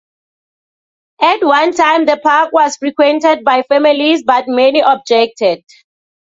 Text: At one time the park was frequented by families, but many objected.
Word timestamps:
At 1.21 1.43
one 1.43 1.73
time 1.75 2.07
the 2.07 2.17
park 2.17 2.51
was 2.53 2.77
frequented 2.77 3.43
by 3.43 3.61
families, 3.61 4.23
but 4.23 4.45
many 4.47 4.79
objected. 4.79 5.63